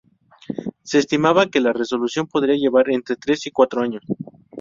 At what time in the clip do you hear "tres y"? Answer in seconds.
3.17-3.51